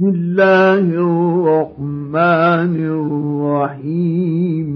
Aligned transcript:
بسم 0.00 0.08
الله 0.08 0.84
الرحمن 0.96 2.74
الرحيم. 3.68 4.68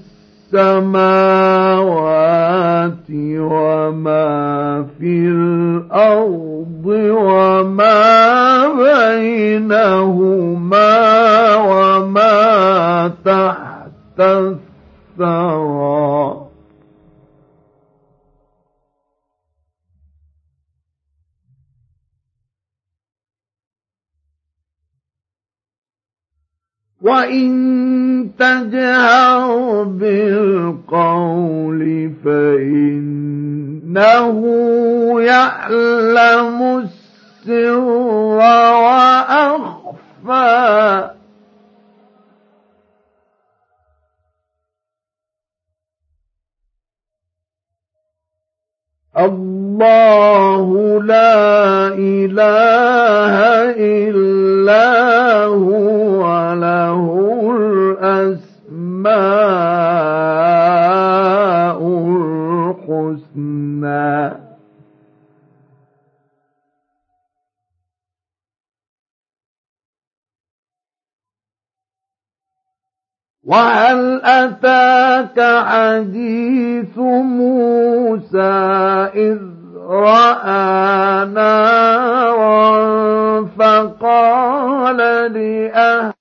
السماوات 0.54 1.18
وما 3.40 4.86
في 5.00 5.28
الأرض 5.28 6.86
وما 6.86 7.98
بينهما 9.18 10.06
وما 11.56 12.38
تحت 13.26 14.20
الثرى. 14.20 15.77
وإن 27.08 28.30
تجهر 28.40 29.84
بالقول 29.84 31.82
فإنه 32.26 33.58
يعلم 35.22 36.78
السر 36.78 37.78
وأخفى 38.38 39.88
الله 49.18 50.68
لا 51.04 51.88
إله 51.88 53.36
إلا 53.80 55.17
الحسنى. 62.88 64.48
وهل 73.44 74.22
أتاك 74.24 75.40
حديث 75.66 76.98
موسى 76.98 78.38
إذ 79.16 79.40
رأى 79.88 81.26
نارا 81.26 82.68
فقال 83.46 84.98
لأهل 85.34 86.17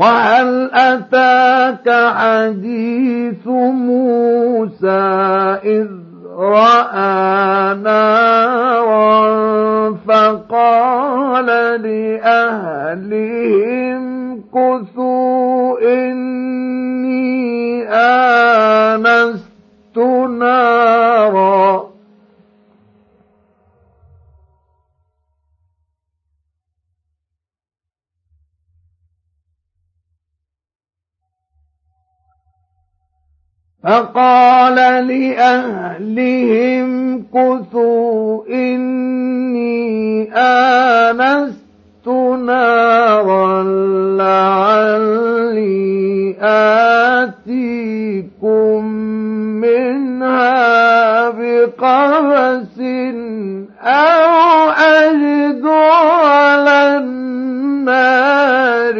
وهل 0.00 0.70
أتاك 0.72 1.88
حديث 2.16 3.46
موسى 3.46 5.00
إذ 5.64 5.86
رأى 6.38 7.74
نارا 7.74 9.20
فقال 10.08 11.46
لأهلهم 13.02 13.60
كثوا 14.54 15.78
إني 15.80 16.29
فقال 33.90 34.74
لأهلهم 35.06 36.88
كثوا 37.34 38.42
إني 38.50 40.32
آنست 40.36 42.08
نارا 42.46 43.62
لعلي 44.18 45.90
آتيكم 47.20 48.84
منها 49.60 51.30
بقبس 51.30 52.78
أو 53.82 54.70
أجد 54.70 55.66
على 55.66 56.96
النار 56.96 58.96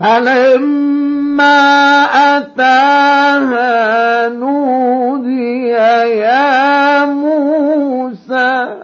فلما 0.00 1.60
أتاها 2.36 4.28
نودي 4.28 5.68
يا 5.68 7.04
موسى؟ 7.04 8.80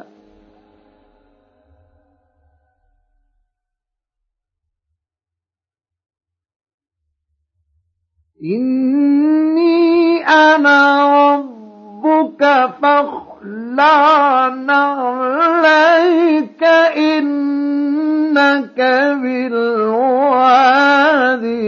إني 8.45 10.25
أنا 10.29 11.17
ربك 12.07 12.71
فاخلع 12.83 14.49
نعليك 14.49 16.63
لك 18.37 18.79
بالواد 19.23 20.37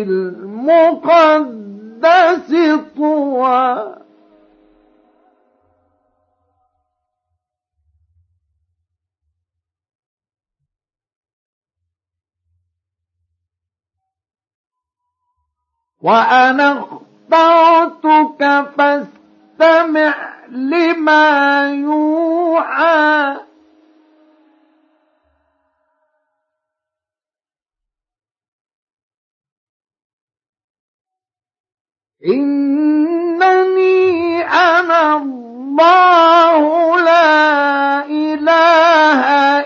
المقدس 0.09 1.31
طوى. 2.97 3.95
وأنا 16.01 16.85
اخترتك 17.33 18.43
فاستمع 18.79 20.15
لما 20.49 21.71
يوحى. 21.75 23.48
إنني 32.27 33.93
أنا 34.43 35.17
الله 35.17 37.01
لا 37.01 38.07
إله 38.07 39.58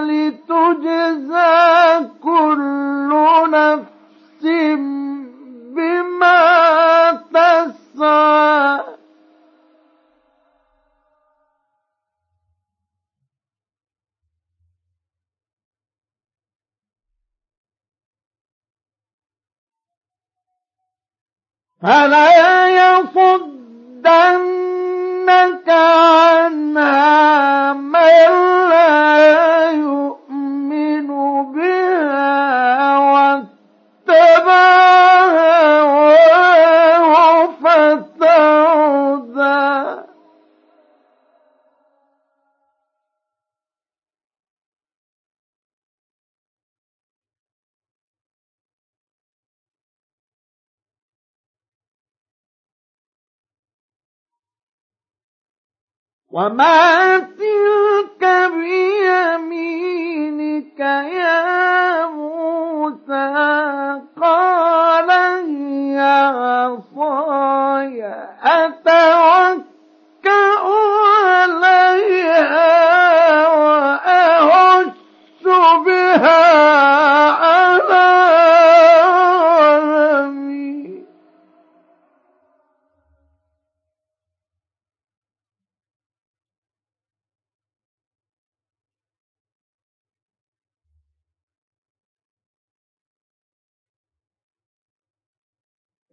لتجزى 0.00 2.08
كل 2.22 3.10
نفس 3.50 4.44
بما 5.74 7.12
تسعى. 7.32 8.82
فلا 21.82 22.68
يصدنك 22.68 23.51
عنها 27.22 27.72
من 27.72 29.41
وما 56.32 57.18
تلك 57.18 58.22
بيمينك 59.52 60.80
يا 60.80 62.06
موسى 62.06 63.26
قال 64.20 65.10
هي 65.10 65.98
عصاي 66.32 67.98
أتوكأ 68.42 69.62
عليها 71.42 72.72
وأهش 73.48 74.92
بها 75.86 76.61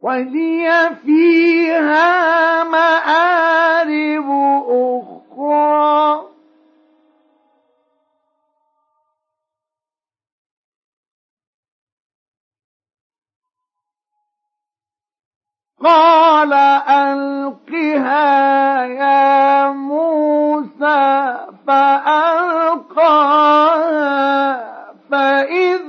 ولي 0.09 0.89
فيها 1.05 2.63
مآرب 2.63 4.29
أخرى. 4.69 6.25
قال 15.83 16.53
ألقها 16.89 18.29
يا 18.85 19.69
موسى 19.69 21.37
فألقاها 21.67 23.09
فإذا 25.11 25.88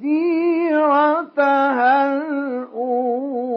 سيرتها 0.00 1.92
الأولى. 2.12 3.50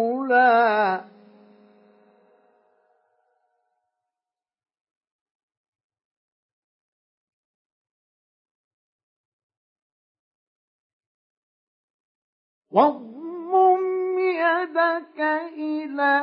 واضمم 12.71 14.19
يدك 14.19 15.19
إلى 15.57 16.13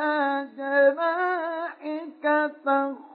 جناحك 0.57 2.23
تخرج 2.65 3.10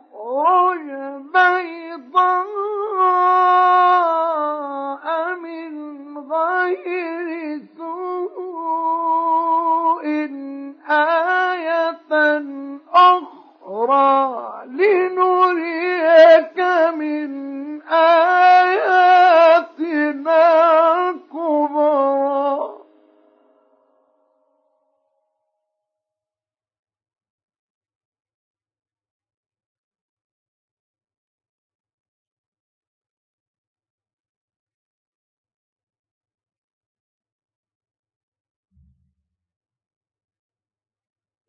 بيضاء 3.66 5.35
من 5.35 6.18
غير 6.18 7.61
سوء 7.76 8.87
آية 10.90 12.11
أخرى 12.94 14.62
لنريك 14.66 16.58
من 16.94 17.30
آياتنا 17.90 18.96
الكبرى. 21.11 22.75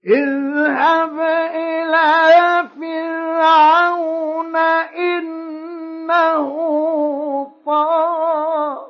اذهب 0.07 1.19
إلى 1.55 2.69
فرعون 2.79 4.55
إنه 4.95 6.47
طغى 7.65 8.87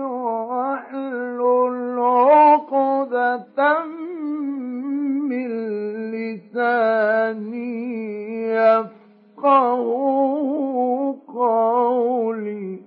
واحلل 0.00 1.98
عقدة 1.98 3.84
من 5.28 5.48
لساني 6.10 7.76
يفقه 8.52 9.76
قولي. 11.28 12.85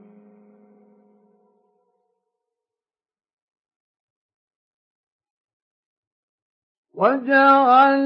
واجعل 7.00 8.00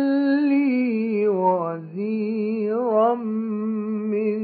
لي 0.49 1.27
وزيرا 1.27 3.15
من 3.15 4.41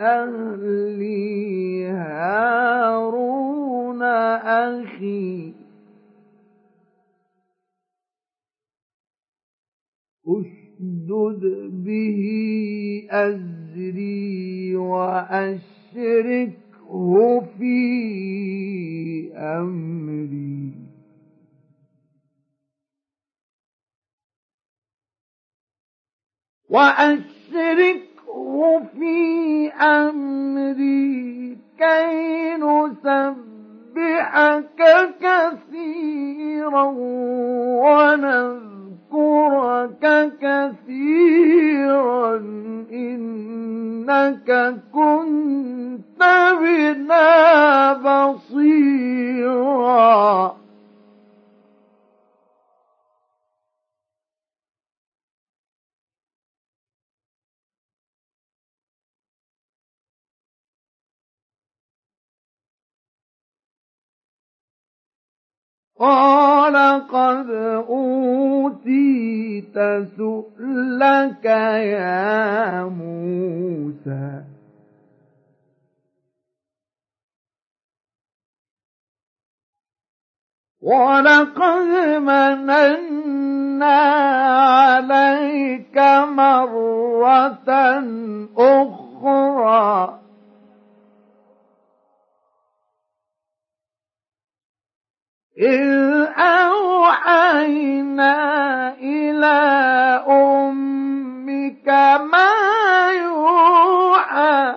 أهلي 0.00 1.84
هارون 1.86 3.10
أخي 4.72 5.52
اشدد 10.26 11.42
به 11.84 12.22
أزري 13.10 14.76
وأشركه 14.76 16.50
في 17.58 17.76
أمري 19.36 20.89
وأشركه 26.70 28.10
في 28.98 29.68
أمري 29.72 31.58
كي 31.78 32.54
نسبحك 32.56 33.60
كثيرا 35.20 36.84
ونذكرك 39.10 40.04
كثيرا. 40.40 42.36
إنك 42.92 44.48
كنت 44.92 46.22
بنا 46.60 47.92
بصيرا. 47.92 49.50
قال 66.00 66.76
قد 67.08 67.50
أوتيت 67.88 69.76
سؤلك 70.16 71.44
يا 71.44 72.84
موسى. 72.84 74.42
ولقد 80.80 81.88
مننا 82.20 84.00
عليك 84.56 85.98
مرة 86.28 87.70
أخرى. 88.56 90.20
إذ 95.60 96.24
أوحينا 96.38 97.54
إلى 98.98 99.60
أمك 100.28 101.88
ما 102.32 102.50
يوحى. 103.12 104.74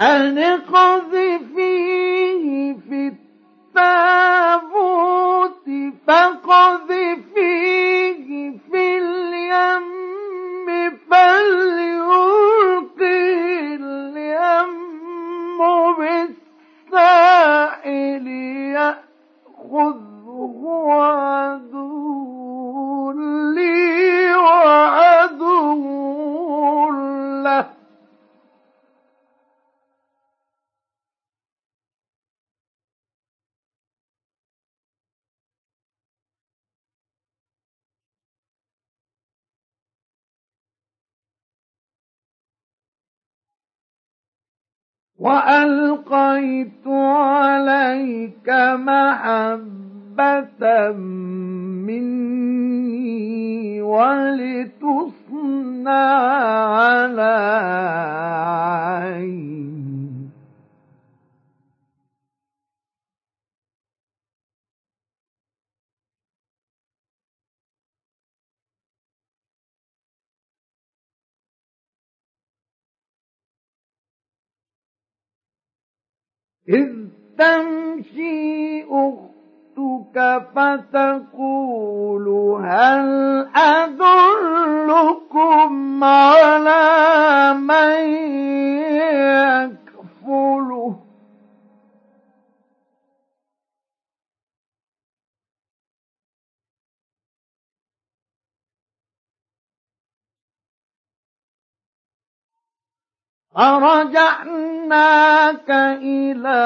أن 0.00 0.38
اقذفيه 0.38 1.66
في 2.88 3.12
التابوت 3.74 4.76
فقذفيه 6.06 7.48
في 8.70 8.98
اليم. 8.98 10.15
فليلقي 11.10 12.96
اليم 13.74 14.72
بالساحل 15.98 17.36
عدو 20.90 22.15
وألقيت 45.18 46.86
عليك 46.86 48.48
محبة 48.74 50.62
مني 51.86 52.66
ولتصنع 53.82 55.20
على 56.76 57.36
عيني. 58.96 59.95
إذ 76.68 76.92
تمشي 77.38 78.84
أختك 78.84 80.42
فتقول 80.54 82.28
هل 82.64 83.08
أدلكم 83.56 85.34
على 86.04 87.54
من 87.54 88.00
يكفله؟ 89.66 90.96
فرجعناك 103.56 104.50
إلى 106.02 106.60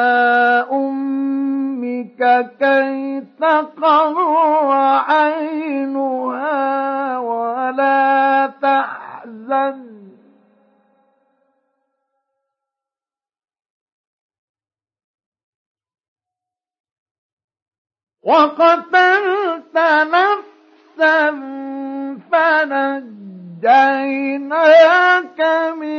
أمك 0.73 2.51
كي 2.59 3.21
تقر 3.41 4.73
عينها 5.09 6.59
ولا 7.19 8.47
تحزن. 8.63 9.91
وقتلت 18.23 19.77
نفسا 20.15 21.31
فنجيناك 22.33 23.01
من 25.77 25.90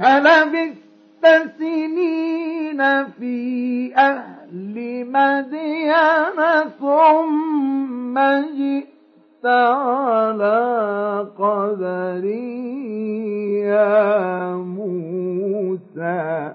فلبثت 0.00 1.52
سنين 1.58 3.06
في 3.06 3.94
أهل 3.96 4.74
مدين 5.06 6.38
ثم 6.80 8.18
جئت 8.58 9.46
على 9.46 10.60
قدري 11.38 12.70
يا 13.60 14.54
موسى 14.54 16.52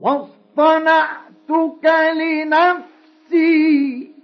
واصطنعتك 0.00 1.84
لنفسي. 2.14 4.15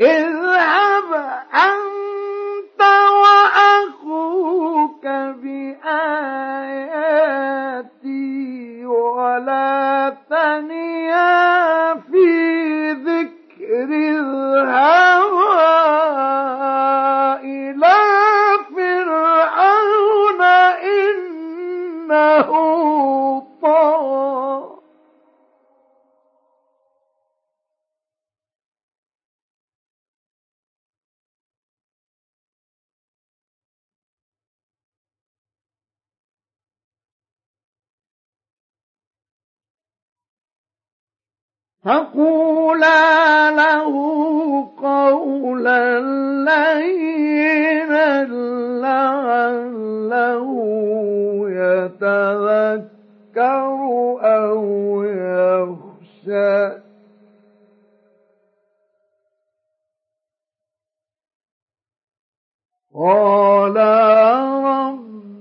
اذهب 0.00 1.12
أنت 1.54 2.80
وأخوك 3.22 5.06
بآياتي 7.86 8.86
ولا 8.86 10.16
تنيا 10.30 11.94
في 11.94 12.92
ذكر 12.92 13.88
الهوى 13.92 15.56
إلى 17.44 17.96
فرعون 18.76 20.42
إنه 22.10 22.50
فقولا 41.86 43.50
له 43.50 43.92
قولا 44.82 46.00
لينا 46.50 48.24
لعله 48.82 50.48
يتذكر 51.50 52.86
أو 54.22 55.02
يخشى 55.04 56.86
قال 62.94 63.76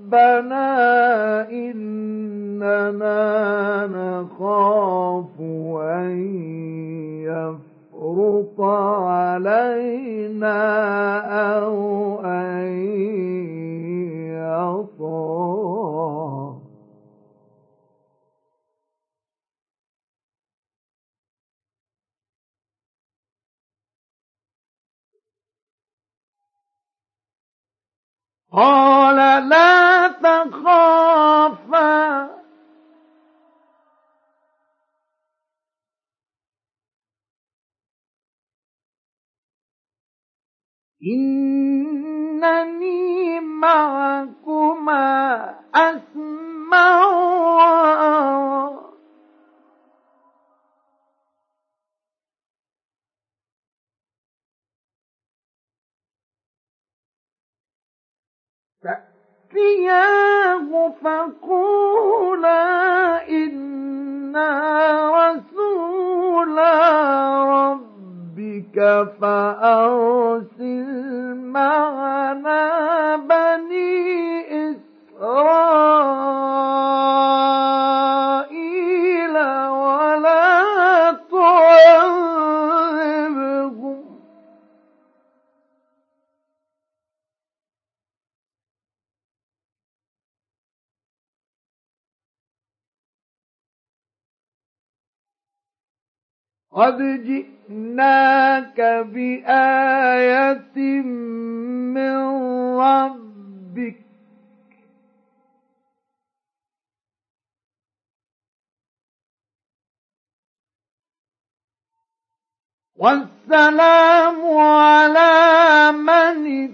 ربنا 0.06 1.50
إننا 1.50 3.18
نخاف 3.88 5.41
أن 5.82 6.18
يفرط 7.22 8.62
علينا 8.62 10.58
أو 11.58 12.20
أن 12.26 12.68
يطغى. 15.02 16.35
قال 28.56 29.50
لا 29.50 30.08
تخافا. 30.08 31.96
إنني 42.36 43.06
معكما 43.39 45.06
أسمع 45.76 47.06
وأرى 47.58 48.94
فأتياه 58.86 60.69
فقولا 61.04 62.62
إنا 63.30 64.50
رسولا 65.15 66.74
ربك 67.43 68.78
فأرسل 69.21 70.89
معنا 71.36 72.65
بني 73.15 74.45
إسرائيل 74.69 75.45
ولا 79.69 80.45
تعذبهم 81.32 82.74
قد 96.75 96.97
جئناك 97.23 98.79
بآية 99.13 100.77
من 101.95 102.15
ربك 102.79 103.95
والسلام 113.05 114.57
على 114.57 115.91
من 115.91 116.73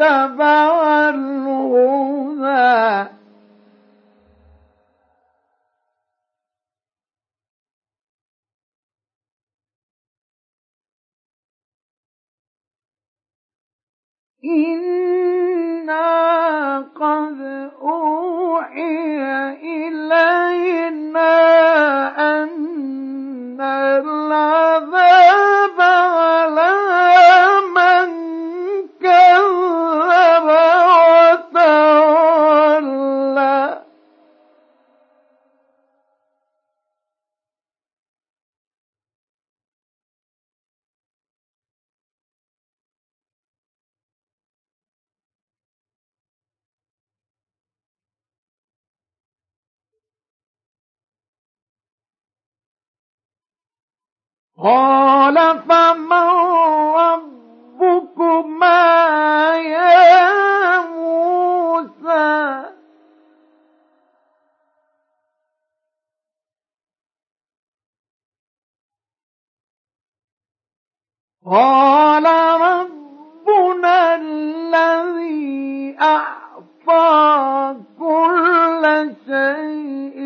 اتبع 0.00 1.08
الهدى 1.08 3.10
إنا 14.44 15.98
قد 16.78 17.70
أوحي 17.82 19.18
إلينا 19.62 21.34
أن 22.42 23.60
العذاب 23.60 25.80
على 25.80 26.73
قال 54.58 55.58
فمن 55.68 56.28
ربكما 57.80 58.70
يا 59.56 60.80
موسى؟ 60.80 62.64
قال 71.46 72.24
ربنا 72.60 74.14
الذي 74.14 75.96
أعطى 76.00 77.76
كل 77.98 79.12
شيء 79.26 80.18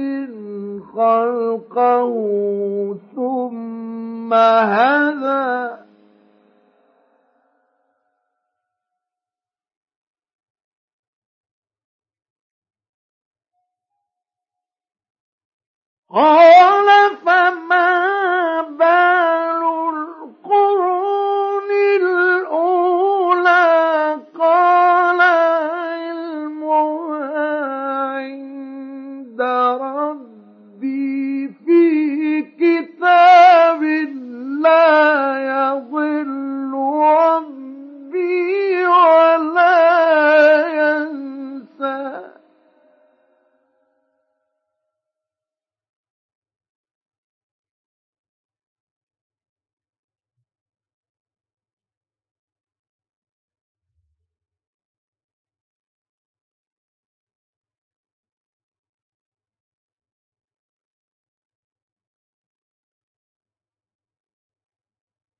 خلقه 0.94 2.12
ثم 4.28 4.34
هدى 4.34 5.88
قال 16.10 17.16
فما 17.24 18.62
بال 18.78 19.62
القرون 19.94 21.37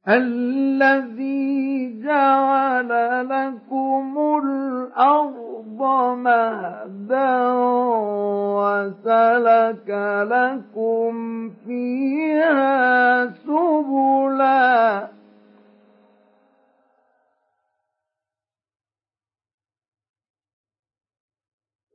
الذي 0.09 2.01
جعل 2.03 2.89
لكم 3.29 4.19
الأرض 4.45 5.83
مهدا 6.17 7.53
وسلك 8.57 9.89
لكم 10.31 11.13
فيها 11.67 13.27
سبلا. 13.27 15.09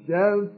شتى. 0.08 0.49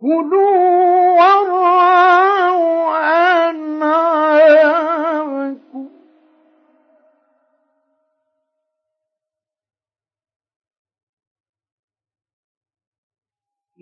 كلوا 0.00 1.16
وارعوا 1.18 2.96
أنعامكم. 3.50 4.76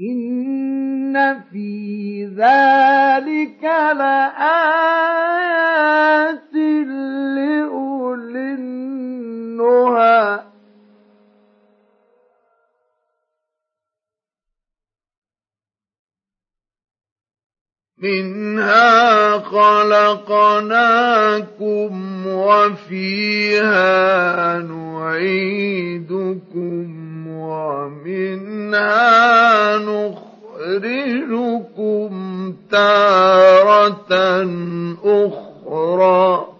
إن 0.00 1.42
في 1.52 2.24
ذلك 2.24 3.64
لآيات 3.64 4.83
منها 18.04 19.38
خلقناكم 19.38 20.76
وفيها 22.26 23.78
نعيدكم 24.58 26.04
ومنها 27.38 28.98
نخرجكم 29.78 30.94
تارة 32.70 34.12
أخرى. 35.04 36.53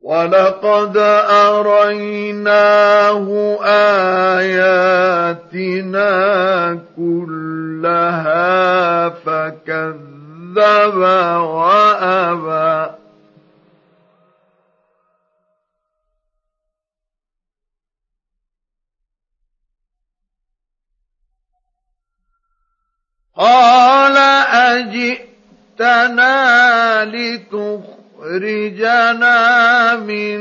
ولقد 0.00 0.96
أريناه 1.28 3.26
آياتنا 4.38 5.20
كلها 6.96 8.38
فكذب 9.08 10.96
وأبى 11.40 12.90
قال 23.36 24.16
أجئتنا 25.76 26.34
لتخرج 27.04 27.99
تخرجنا 28.20 29.96
من 29.96 30.40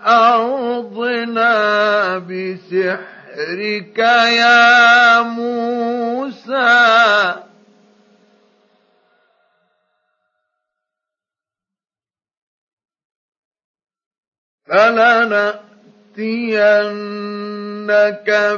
أرضنا 0.00 1.52
بسحرك 2.18 3.98
يا 3.98 5.20
موسى. 5.22 6.68
فلنأتينك 14.66 15.68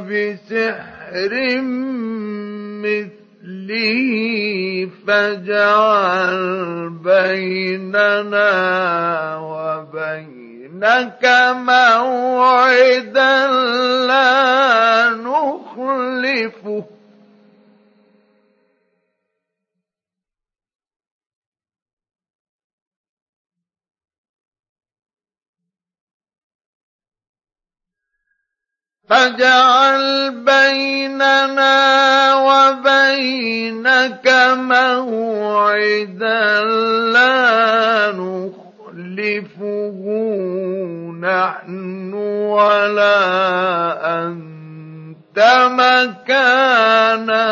بسحر 0.08 1.32
مثل 2.82 3.19
مثله 3.42 4.90
فاجعل 5.06 6.90
بيننا 7.04 8.50
وبينك 9.36 11.24
موعدا 11.54 13.46
لا 14.06 15.10
نخلفه. 15.10 16.84
فاجعل 29.08 30.30
بيننا 30.44 32.29
وبينك 33.10 34.26
موعدا 34.56 36.44
لا 37.12 38.12
نخلفه 38.12 40.00
نحن 41.20 42.14
ولا 42.14 43.18
أنت 44.22 45.38
مكانا 45.70 47.46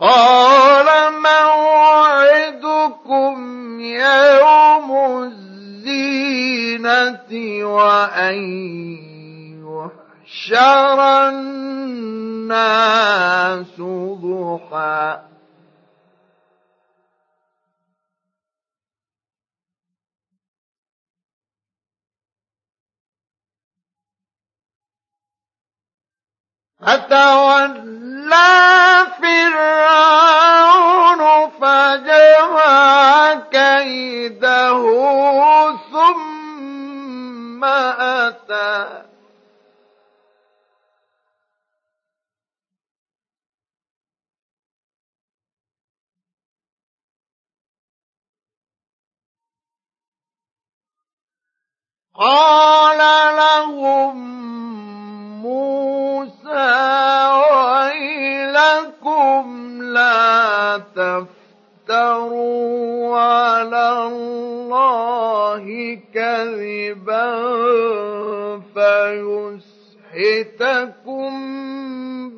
قال 0.00 0.86
موعدكم 1.22 2.60
يوم 3.80 5.22
الزينة 5.80 6.70
وأن 7.64 8.36
يحشر 9.60 10.98
الناس 11.28 12.80
ضحى. 14.22 15.29
فتولى 26.82 28.70
فرعون 29.20 30.70
فجمع 31.60 33.34
كيده 33.52 34.82
ثم 35.92 37.64
أتى. 37.64 39.10
قال 52.14 52.98
لهم 53.36 54.40
موسى 55.40 56.70
ويلكم 58.50 59.44
لا 59.82 60.78
تفتروا 61.88 63.16
على 63.16 63.86
الله 64.06 65.64
كذبا 66.14 67.26
فيسحتكم 70.10 71.32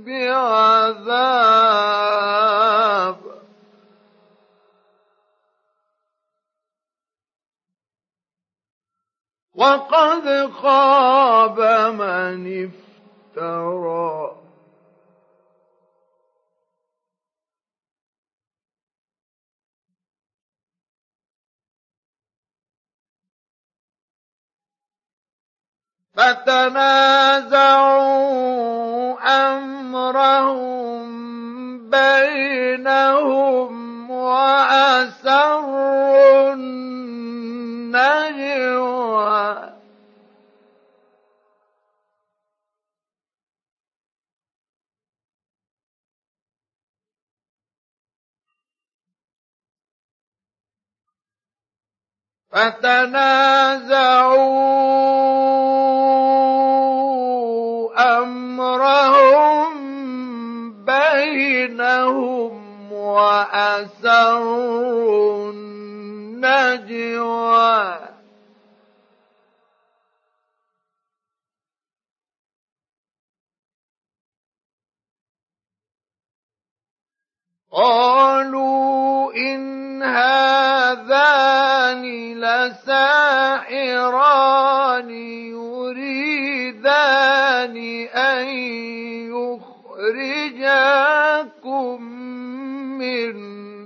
بعذاب. 0.04 1.22
وقد 9.54 10.50
خاب 10.62 11.58
من 12.00 12.64
افترى 12.64 12.81
فتنازعوا 26.16 27.62
أمرهم 29.50 31.02
بينهم 31.90 33.72
وأسروا 34.10 35.72
النجوى. 36.52 38.02
فتنازعوا 52.52 54.32
امرهم 58.22 59.72
بينهم 60.84 62.92
واسروا 62.92 64.62
النجوى 66.42 67.98
قالوا 77.70 79.32
إن 79.34 80.02
هذان 81.92 82.40
لساحران 82.40 83.52
يريدان 85.52 86.96
أن 88.16 88.48
يخرجاكم 90.00 90.72
من 92.98 93.34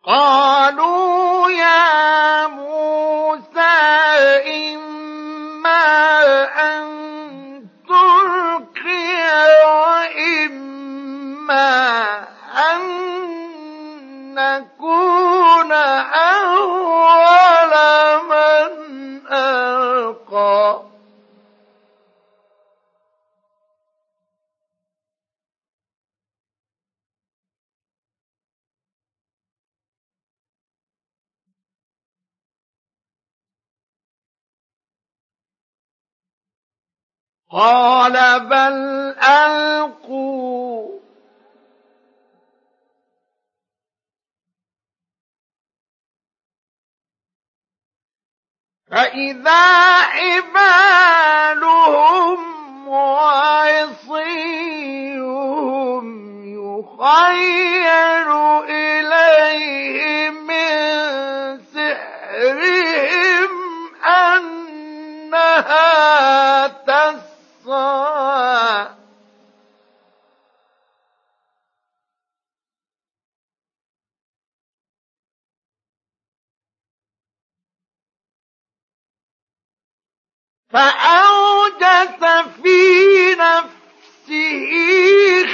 قالوا 0.04 1.50
يا 1.50 2.46
موسى 2.46 3.61
إما 4.46 5.85
أن 6.72 6.85
تلقي 7.88 9.22
وإما 9.66 10.88
أن 12.72 12.82
نكون 14.35 15.73
أول 16.12 17.73
من 18.29 18.73
ألقى. 19.33 20.92
قال 37.53 38.40
بل 38.40 38.77
ألقوا 39.23 40.32
فإذا 48.92 49.96
حبالهم 50.92 51.59
وعصيهم 52.88 54.22
يخيل 56.44 58.31
إليه 58.68 60.31
من 60.31 60.68
سحرهم 61.74 63.50
أنها 65.24 65.92
فأوجس 80.72 82.24
في 82.62 83.35
نفسه 83.35 84.70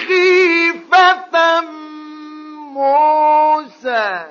خيفة 0.06 1.60
موسى. 2.72 4.24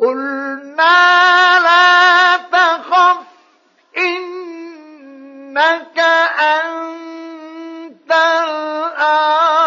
قلنا 0.00 1.58
لا 1.58 2.36
تخف 2.36 3.26
إنك 3.96 5.98
أنت 6.38 8.12
الأعلى. 8.12 9.57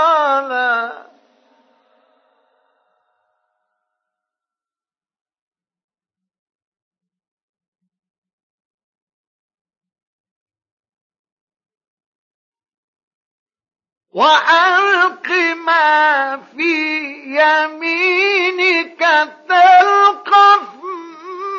وألق 14.11 15.29
ما 15.65 16.37
في 16.55 16.75
يمينك 17.25 18.99
تلقف 19.47 20.67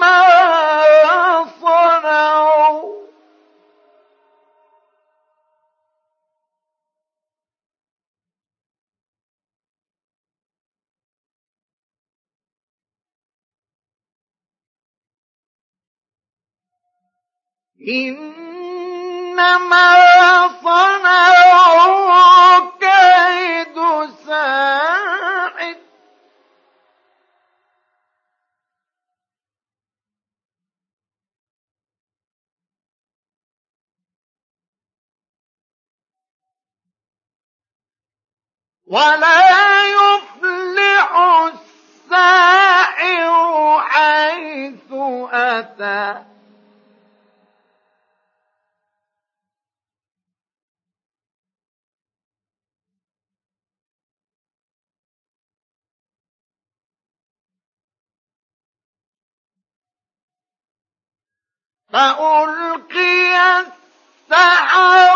ما 0.01 1.45
صنعوا. 1.61 2.93
إنما 19.33 20.49
صنعوا 20.63 21.91
كيد 22.81 23.77
ساحر. 24.27 25.77
ولا 38.87 39.87
يفلح 39.89 41.17
السائر 42.13 43.33
حيث 43.81 44.93
أتى. 45.33 46.32
فألقي 61.93 63.61
السحرة 63.61 65.12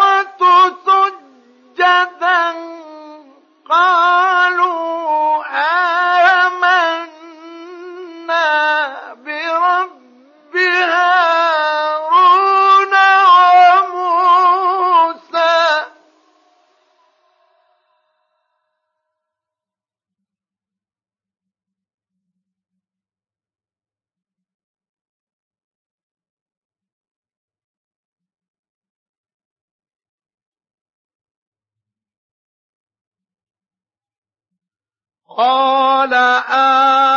قال 35.36 36.14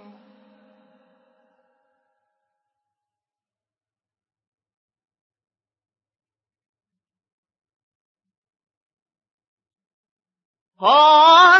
قال 10.80 11.53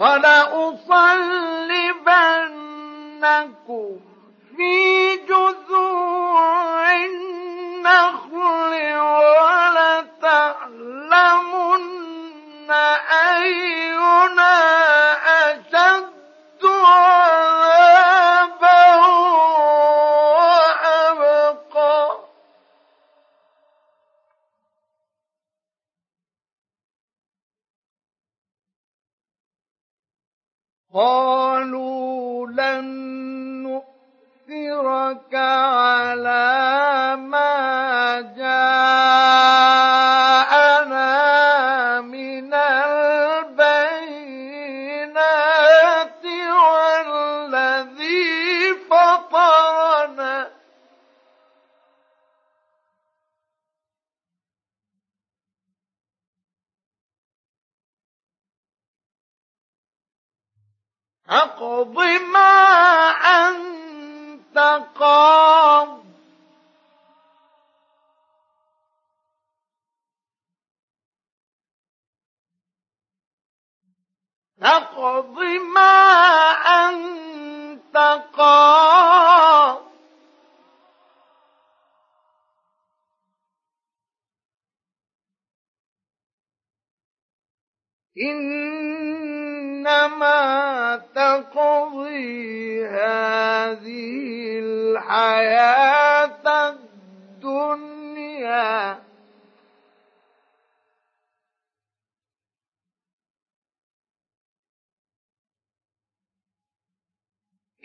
ولأصلبنكم 0.00 0.80
في 4.56 4.99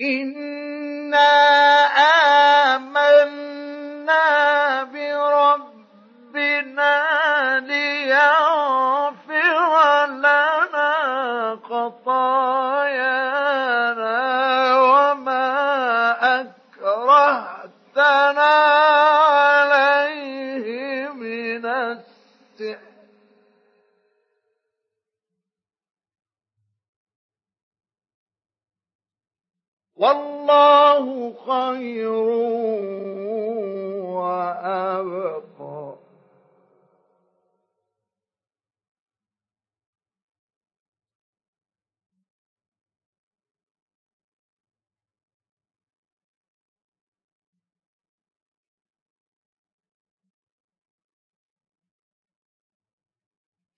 إنا 0.01 0.54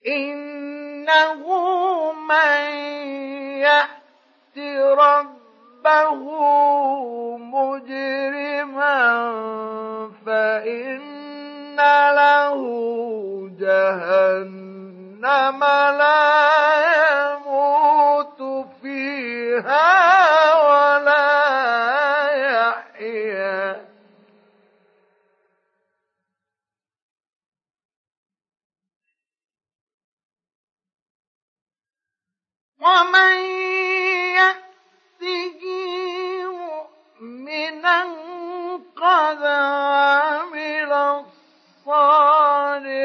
إنه 0.08 1.44
من 2.14 2.60
يأت 3.60 4.58
رب 5.00 5.38
ربه 5.88 6.24
مجرما 7.38 9.00
فإن 10.26 11.78
له 12.16 12.60
جهنم 13.60 15.60
لا 16.00 16.42
يموت 17.22 18.42
فيها. 18.82 20.17
ومن 32.88 33.38
مؤمنا 36.46 38.00
قد 38.96 39.44
عمل 39.44 40.94
الصالحات 41.86 42.96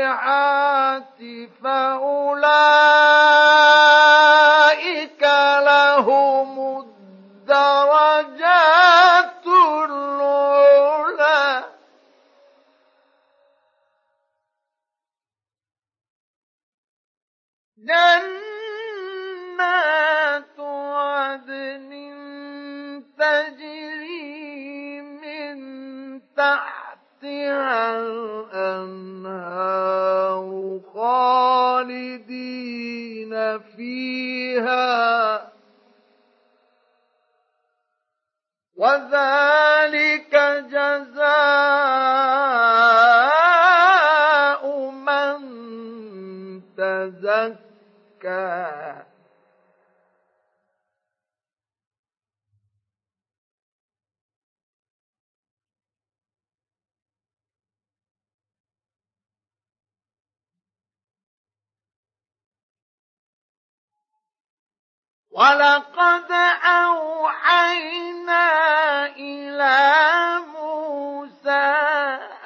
فأولئك 1.64 3.21
خالدين 31.82 33.58
فيها. 33.58 35.52
وذلك 38.76 40.34
جزاء 40.70 41.42
من 44.90 45.38
تزكى. 46.76 47.72
ولقد 65.32 66.32
أوحينا 66.64 68.46
إلى 69.06 70.38
موسى 70.52 71.78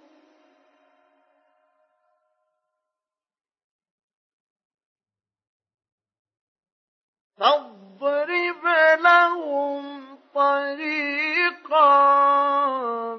فاضرب 7.40 8.66
لهم 9.00 10.18
طريقا 10.36 11.90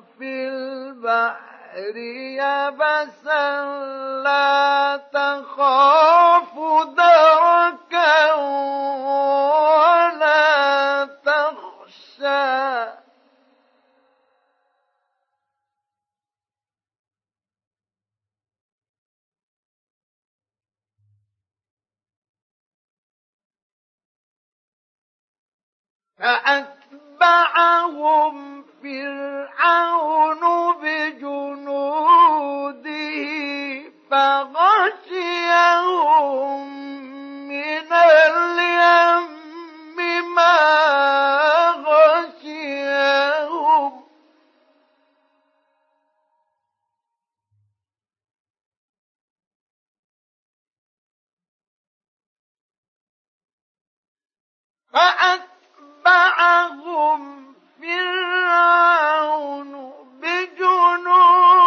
في 0.00 0.48
البحر. 0.48 1.51
البحر 1.72 1.96
يبسا 1.96 3.64
لا 4.24 4.96
تخاف 5.12 6.54
دركا 6.96 8.32
ولا 9.84 10.34
تخشى. 11.24 12.92
فأتبعهم 27.22 28.64
فرعون 28.82 30.42
بجنوده 30.82 32.02
فغشيهم 34.10 35.52
من 37.48 37.92
اليم 37.92 39.26
ما 40.34 40.56
غشيهم. 41.86 43.12
فأتبعهم 56.04 57.54
فرعون 57.80 59.72
بجنوده 60.22 61.61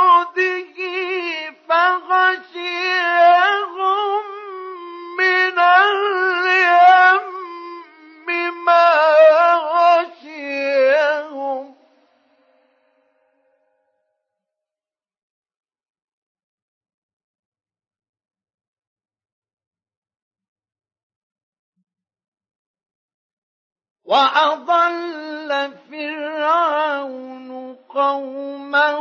وأضل 24.06 25.74
فرعون 25.91 27.76
قومه 27.89 28.99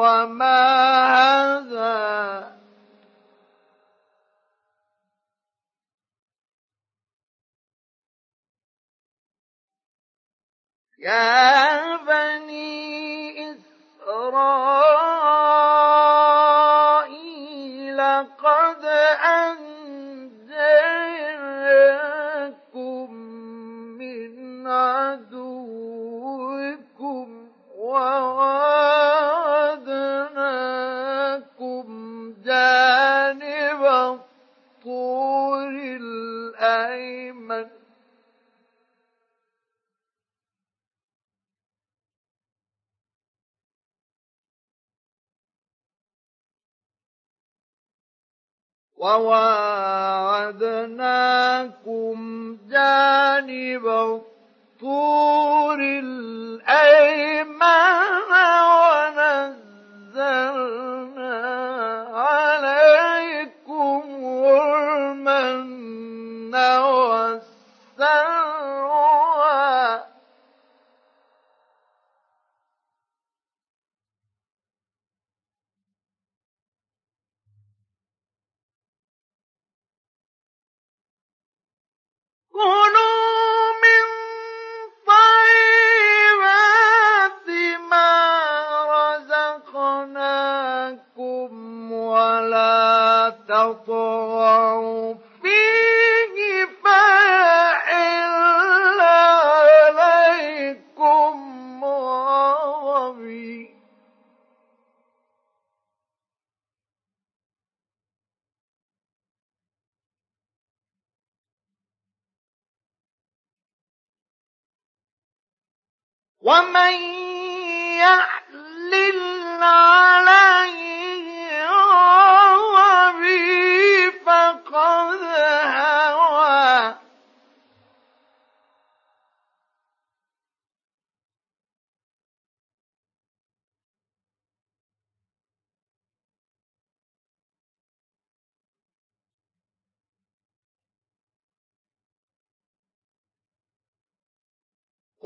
وما 0.00 0.60
هدى 1.14 2.50
يا 10.98 11.96
بني 11.96 13.50
إسرائيل 13.50 14.80
قد 18.44 18.84
أنجيناكم 19.24 19.79
وواعدناكم 31.00 32.34
جانب 32.44 33.82
الطور 33.84 35.70
الأيمن. 36.00 37.68
وواعدناكم 48.96 49.78
جانب 52.68 53.86
الطور 53.86 54.29
الأيمن 55.80 57.60
ونزلنا 58.80 59.59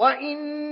وإني 0.05 0.64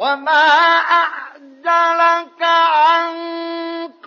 وما 0.00 0.46
أعجلك 0.80 2.42
عن 2.42 3.12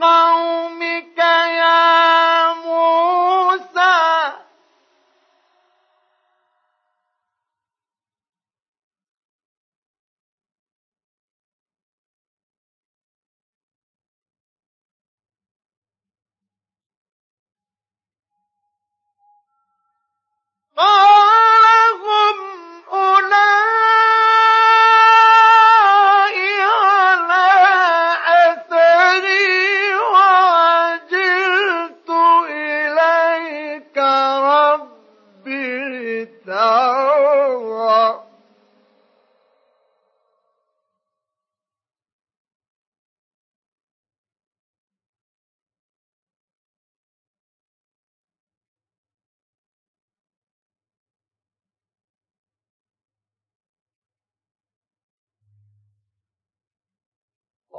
قومك 0.02 1.18
يا 1.18 2.54
موسى؟ 2.54 4.34
قال 20.78 21.64
هم 22.04 22.63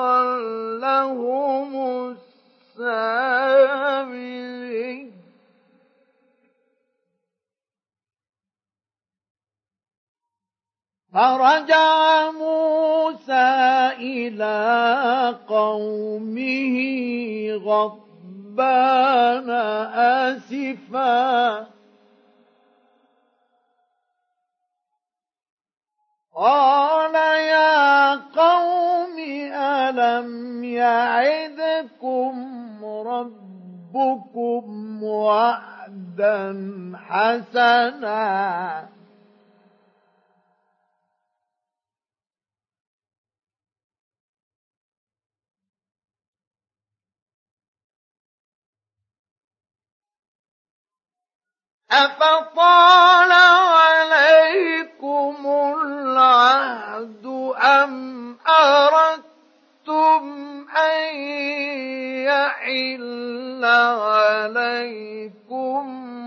السامرين 2.80 4.22
فرجع 11.14 12.32
موسى 12.32 13.92
إلى 14.00 14.56
قومه 15.48 16.76
غضبان 17.66 19.50
آسفا. 20.30 21.68
قال 26.36 27.16
يا 27.16 28.16
قوم 28.16 29.20
ألم 29.54 30.64
يعدكم 30.64 32.36
ربكم 32.86 35.04
وعدا 35.04 36.54
حسنا؟ 36.96 39.01
أفطال 51.92 53.32
عليكم 53.82 55.36
العهد 55.82 57.26
أم 57.64 58.38
أردتم 58.48 60.24
أن 60.78 61.16
يحل 62.26 63.66
عليكم 63.66 64.72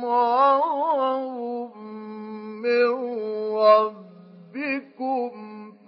غضب 0.05 1.77
من 2.65 2.89
ربكم 3.57 5.33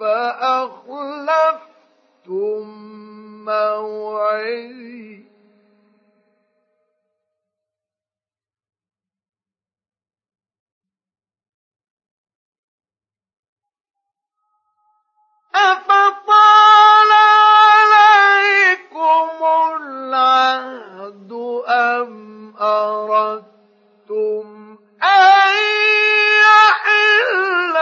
فأخلفتم 0.01 1.57
موعدي 3.45 5.26
أفطال 15.57 17.11
عليكم 17.93 19.29
العهد 19.81 21.33
أم 21.69 22.55
أردتم 22.61 24.47
أن 25.03 25.55
يحل 26.45 27.76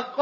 حق 0.00 0.20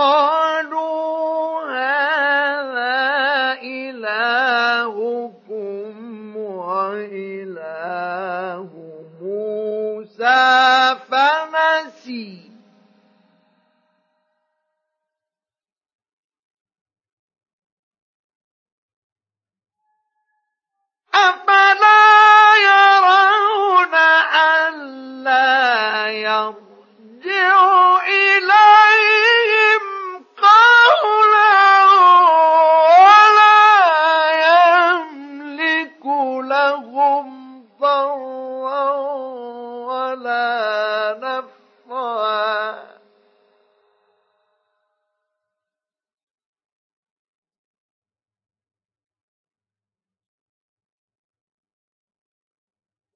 ولا 40.09 41.19
نفعا. 41.23 42.89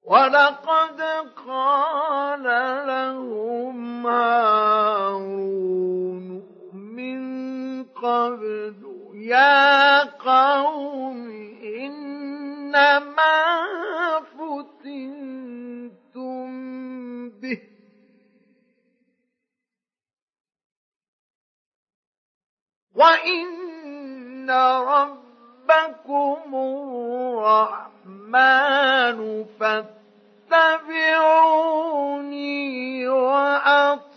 ولقد 0.03 1.01
قال 1.47 2.43
لهم 2.87 4.07
هارون 4.07 5.63
من 6.73 7.83
قبل 7.83 8.75
يا 9.15 10.03
قوم 10.03 11.29
إنما 11.63 13.33
فتنتم 14.21 15.42
وإن 22.95 24.51
ربكم 24.51 26.43
الرحمن 28.13 29.45
فاتبعوني 29.59 29.87
وأطيعوا 33.07 34.13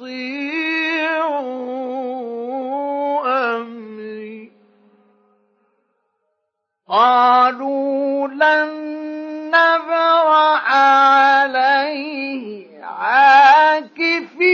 أمري. 3.56 4.52
قالوا 6.88 8.28
لن 8.28 8.70
نبرح 9.50 10.74
عليه 10.74 12.66
عاكفين 12.84 14.46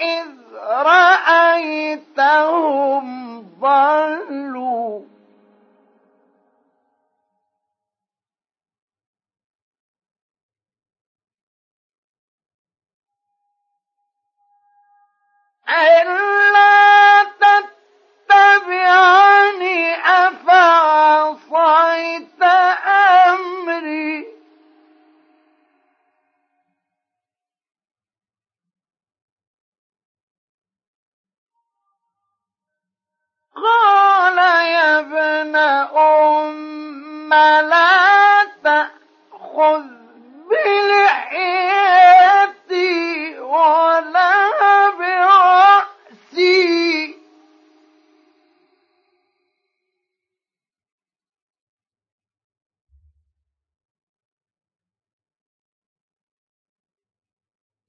إذ 0.00 0.28
رأيتهم 0.86 2.30
ضلوا؟ 3.60 5.00
ألا 15.68 16.90
تتبعني 18.30 19.94
أفعصيت 20.28 21.50
أمري. 23.26 24.26
قال 33.56 34.38
يا 34.66 34.98
ابن 34.98 35.56
أم 35.96 37.34
لا 37.34 38.44
تأخذ 38.64 39.84
بلحيتي 40.50 41.78
ولا 43.38 44.50
برأسي 44.98 45.69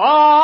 قال 0.00 0.39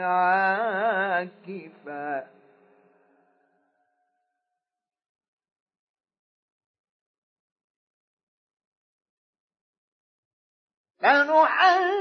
عاكفا. 0.00 1.58
لنحرقنه 11.02 11.98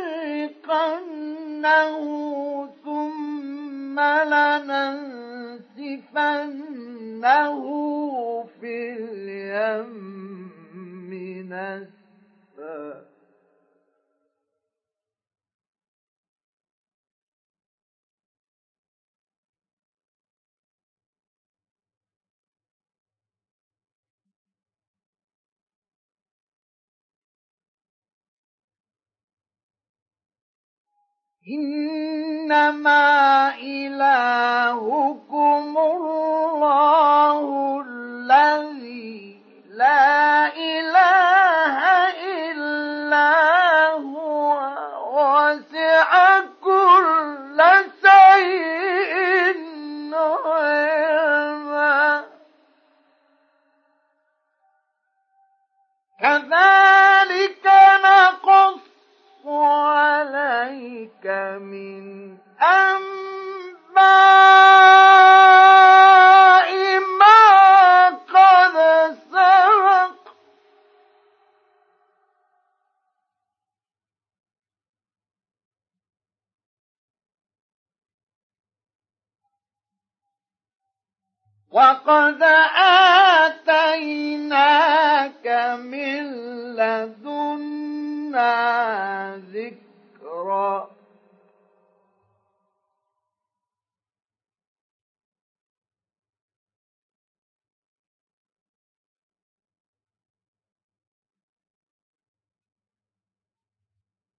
ثم 2.84 4.00
لننسفنه 4.00 5.18
في 8.62 8.94
اليم 8.94 10.08
نسفا 11.50 13.17
إنما 31.50 33.08
إلهكم 33.56 35.28
الله 35.78 37.40
الذي 37.88 39.42
لا 39.70 40.48
إله 40.56 41.78
إلا 42.42 43.32
هو 43.92 44.60
وسع 45.16 46.40
كل 46.62 47.60
شيء 48.04 49.58
علما. 50.46 51.98
كذلك 56.22 57.66
نقص 58.04 58.97
عليك 59.50 61.26
من 61.62 62.38
أنباء 62.62 63.98
ما 67.20 68.10
قد 68.10 68.76
سبق. 69.32 70.18
وقد 81.72 82.44
آتيناك 83.98 84.68
من 85.78 86.24
لدنا 86.76 87.97
ذكرًا 89.54 90.98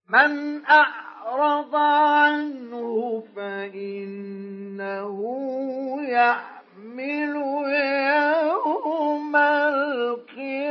من 0.09 0.64
أعرض 0.66 1.74
عنه 1.76 3.22
فإنه 3.36 5.18
يحمل 6.03 7.34
يوم 8.09 9.36
القيامة 9.36 10.68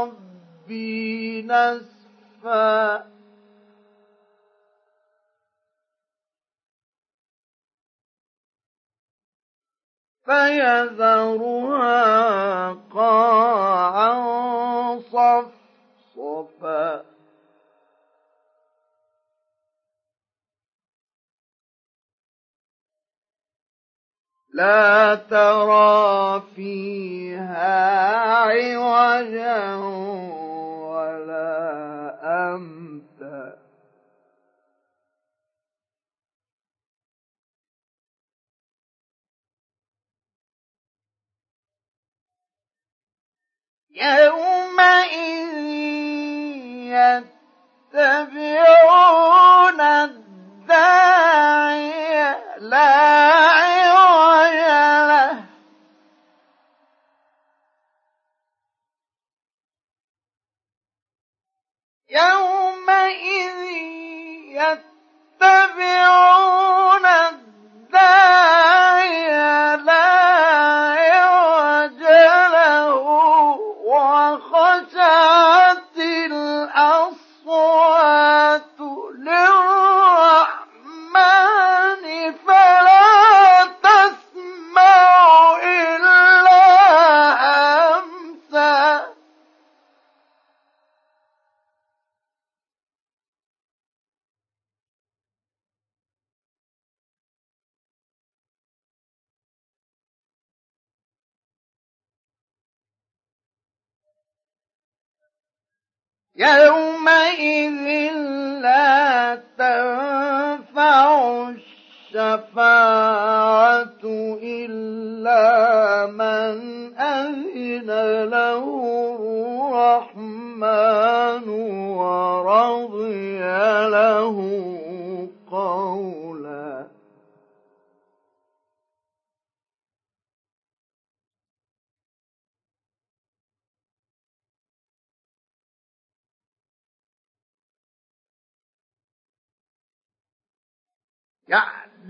ربي 0.04 1.42
نسفا. 1.42 3.10
فيذرها 10.26 11.98
قاعا 12.94 14.14
صفصفا. 16.16 17.09
لا 24.54 25.16
ترى 25.16 26.44
فيها 26.56 28.16
عوجا 28.16 29.76
ولا 30.90 31.56
أمتا. 32.56 33.60
يومئذ 43.92 45.58
يتبعون 47.94 48.39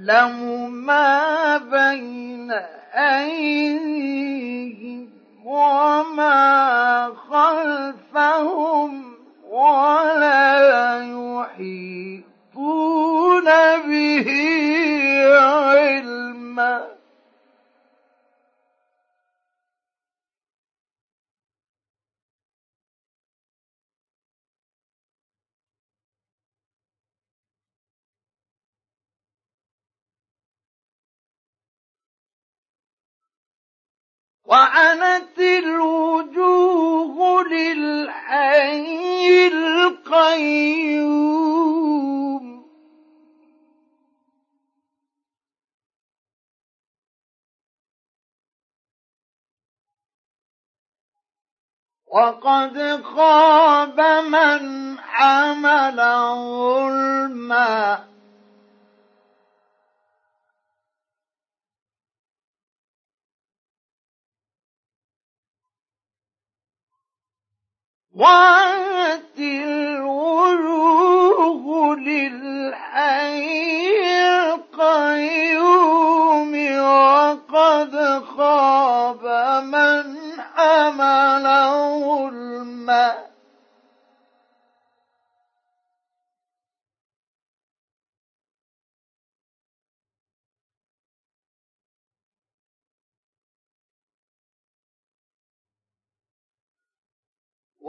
يعلم 0.08 0.72
ما 0.86 1.58
بين 1.58 2.52
أيديهم 2.94 4.30
وما 5.46 7.14
خلفهم 7.30 9.04
ولا 9.50 11.00
يحيطون 11.00 11.89
وعنت 34.50 35.40
الوجوه 35.40 37.18
للحي 37.44 38.88
القيوم. 39.48 41.30
وقد 52.08 53.04
خاب 53.04 54.02
من 54.28 54.98
حمل 55.00 55.96
ظلما 56.36 58.10
وانت 68.16 69.38
الوجوه 70.40 70.86
للحي 71.96 73.50
القيوم 74.80 76.54
وقد 76.80 78.24
خاب 78.38 79.24
من 79.64 80.04
حمل 80.56 81.46
ظلما 82.04 83.29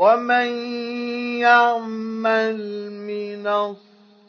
ومن 0.01 0.49
يعمل 1.45 2.57
من 2.93 3.47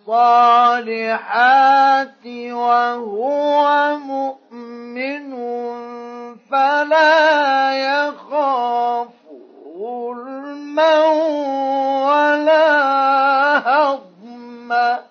الصالحات 0.08 2.26
وهو 2.52 3.98
مؤمن 3.98 5.32
فلا 6.52 7.72
يخاف 7.72 9.08
ظلما 9.80 11.06
ولا 12.06 12.68
هضما 13.58 15.11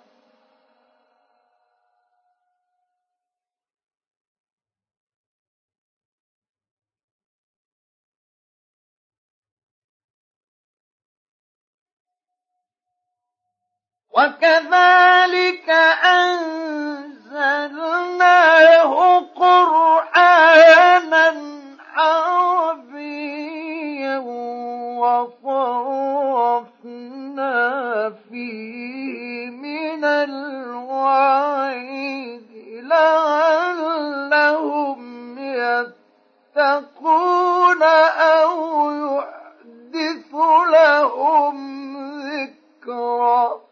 وكذلك 14.11 15.71
أنزلناه 16.11 17.61
قرآنا 19.37 21.35
عربيا 21.97 23.31
وصرفنا 24.99 26.51
فيه 28.31 29.51
من 29.51 30.05
الوعيد 30.05 31.31
لعلهم 32.83 34.21
يتقون 36.57 37.83
أو 37.83 38.91
يحدث 38.91 40.35
لهم 40.73 41.57
ذكرًا. 42.21 43.70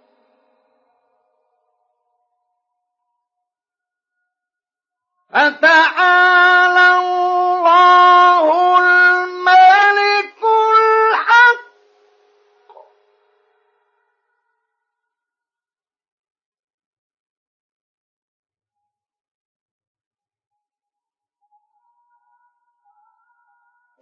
فتعالى 5.30 6.88
الله 6.98 8.44
الملك 8.78 10.42
الحق. 10.78 11.68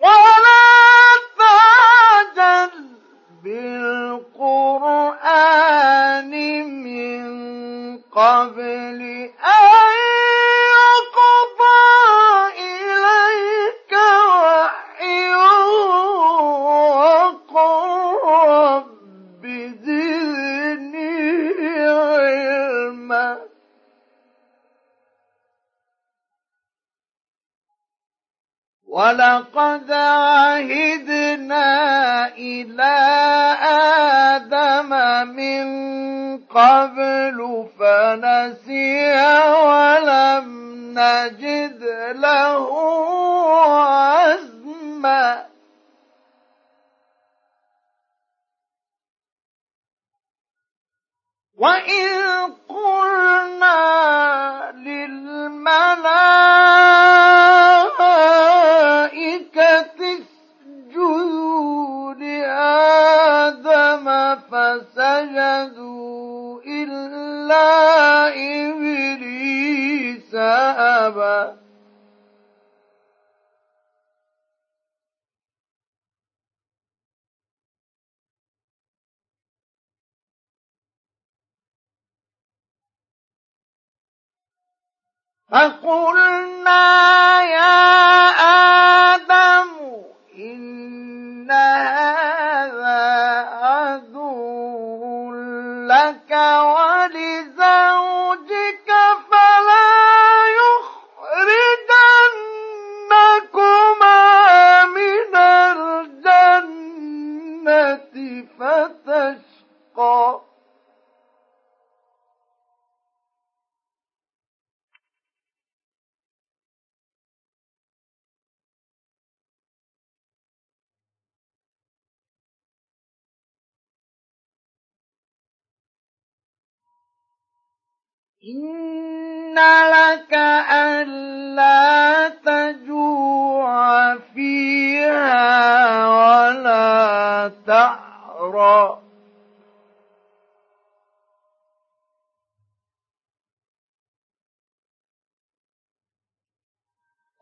ولا 0.01 0.67
تعجل 1.39 2.73
بالقرآن 3.45 4.73
من 6.85 7.27
قبل 7.99 9.01
أن 9.45 9.56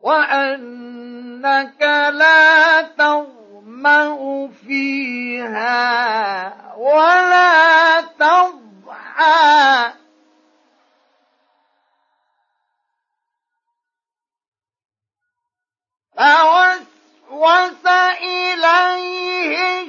وأنك 0.05 1.81
لا 2.13 2.81
تظمأ 2.81 4.47
فيها 4.67 6.53
ولا 6.77 8.01
تضحى. 8.01 9.91
فوسوس 16.17 17.85
إليه 18.21 19.84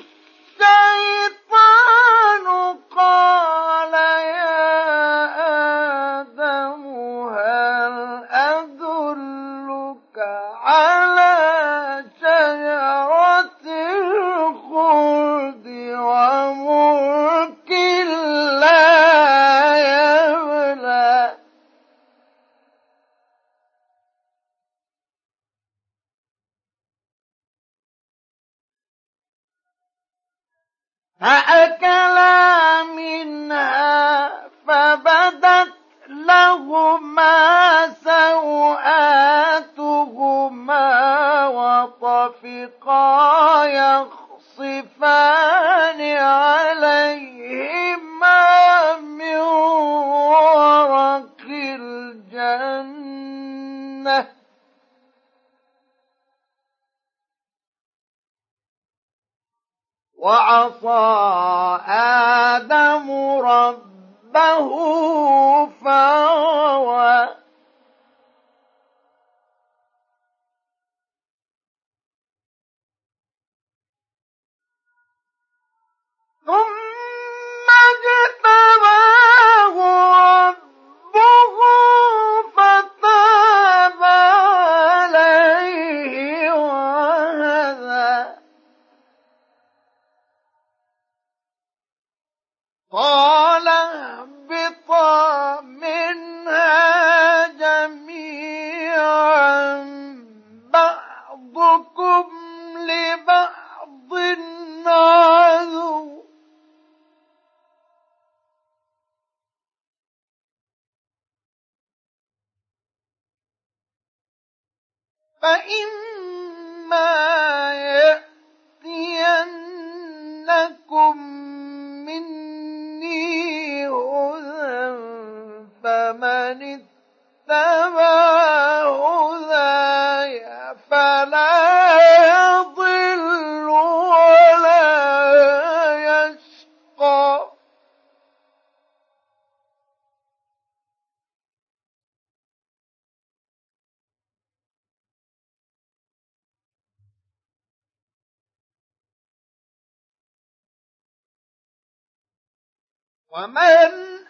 ومن 153.30 153.58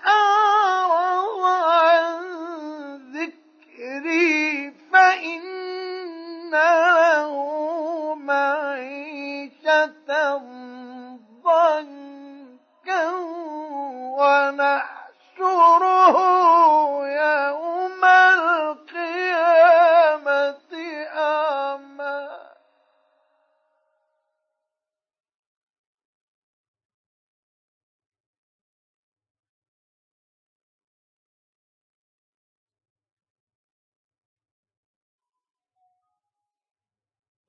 آمن 0.07 0.36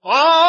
Oh! 0.09 0.46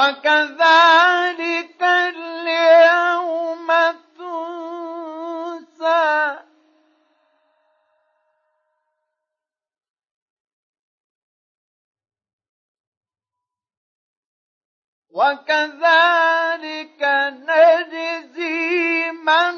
وكذلك 0.00 1.82
اليوم 1.82 3.68
تنسى. 4.18 6.00
وكذلك 15.10 17.02
نجزي 17.48 19.10
من 19.10 19.56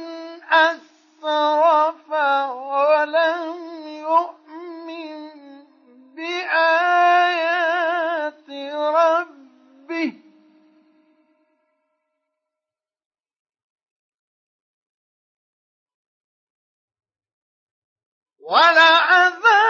أسرف 0.50 2.10
ولم 2.50 3.71
ولعذاب 18.52 19.61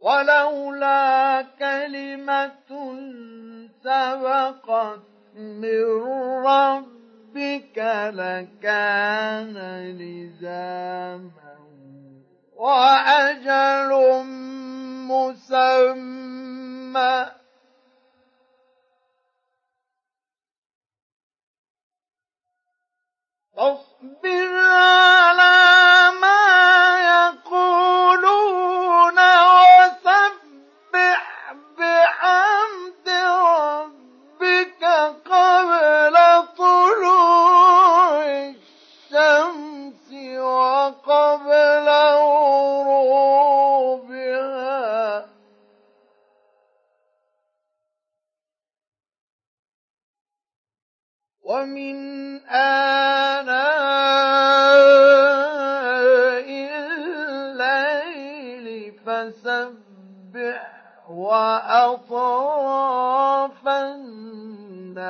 ولولا 0.00 1.42
كلمة 1.58 2.70
سبقت 3.84 5.00
من 5.36 5.84
ربك 6.46 7.78
لكان 8.14 9.56
لزاما. 9.98 11.56
وأجل 12.56 13.90
مسمى. 15.08 15.80
فاصبر 23.56 24.56
على 24.56 26.10
ما 26.20 26.40
يقولون 27.00 27.99
وأطراف 62.20 63.68
النهار 63.68 65.00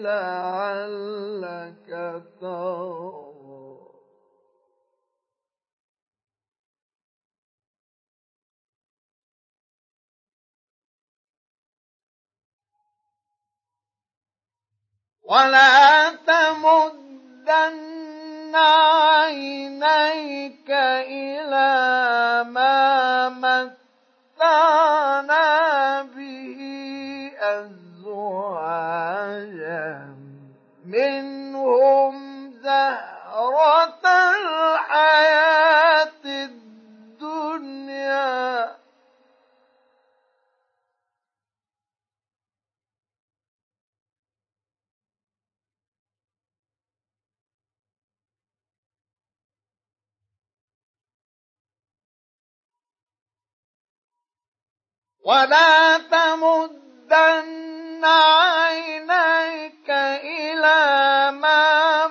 لعلك 0.00 1.88
ترضى 2.40 3.04
ولا 15.24 16.10
تمدن 16.10 17.74
عينيك 19.24 20.70
إلى 20.70 22.44
ما 22.48 23.74
متعنا 24.44 26.02
به 26.16 26.58
أزواجا 28.52 28.94
منهم 30.86 32.14
زهرة 32.62 34.04
الحياة 34.04 35.53
ولا 55.24 55.98
تمدن 55.98 58.04
عينيك 58.04 59.90
إلى 60.24 61.30
ما 61.32 62.06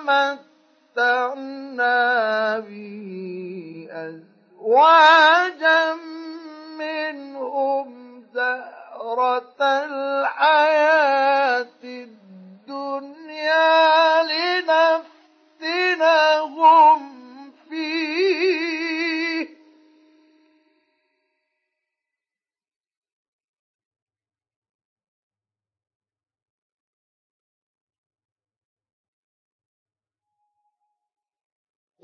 متعنا 0.96 2.58
به 2.58 3.88
أزواجا 3.90 5.94
منهم 6.78 7.88
زهرة 8.34 9.60
الحياة 9.60 11.66
الدنيا 11.84 13.14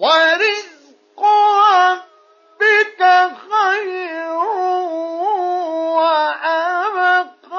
ورزق 0.01 1.21
ربك 1.21 3.01
خير 3.51 4.33
وأبقى. 6.01 7.51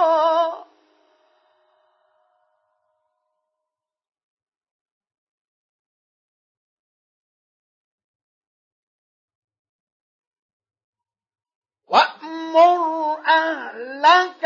وأمر 11.87 13.17
أهلك 13.27 14.43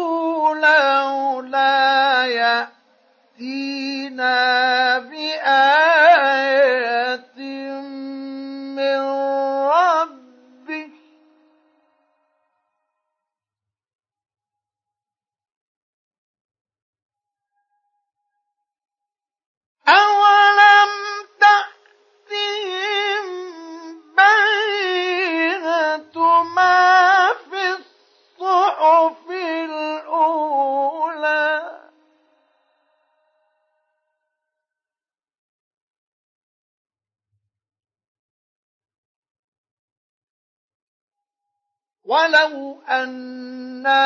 ولو 42.11 42.83
أنا 42.91 44.03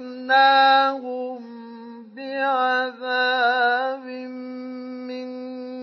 أهلكناهم 0.00 1.40
بعذاب 2.14 4.04
من 5.10 5.30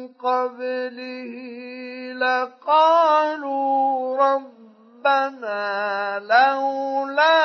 قبله 0.08 1.34
لقالوا 2.14 3.78
رب 4.18 4.58
ربنا 5.08 6.20
لولا 6.20 7.38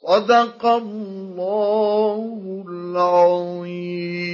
صدق 0.02 0.66
الله 0.66 2.18
العظيم 2.87 4.26